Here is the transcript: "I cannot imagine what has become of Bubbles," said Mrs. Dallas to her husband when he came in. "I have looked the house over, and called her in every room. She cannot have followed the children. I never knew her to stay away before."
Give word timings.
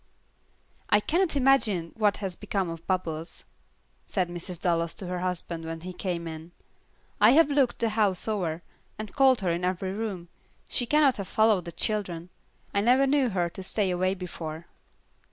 "I 0.89 0.99
cannot 0.99 1.35
imagine 1.35 1.91
what 1.95 2.17
has 2.17 2.35
become 2.35 2.71
of 2.71 2.87
Bubbles," 2.87 3.43
said 4.07 4.29
Mrs. 4.29 4.59
Dallas 4.59 4.95
to 4.95 5.05
her 5.05 5.19
husband 5.19 5.63
when 5.63 5.81
he 5.81 5.93
came 5.93 6.27
in. 6.27 6.53
"I 7.19 7.33
have 7.33 7.51
looked 7.51 7.77
the 7.77 7.89
house 7.89 8.27
over, 8.27 8.63
and 8.97 9.13
called 9.15 9.41
her 9.41 9.51
in 9.51 9.63
every 9.63 9.91
room. 9.91 10.27
She 10.67 10.87
cannot 10.87 11.17
have 11.17 11.27
followed 11.27 11.65
the 11.65 11.71
children. 11.71 12.29
I 12.73 12.81
never 12.81 13.05
knew 13.05 13.29
her 13.29 13.47
to 13.51 13.61
stay 13.61 13.91
away 13.91 14.15
before." 14.15 14.65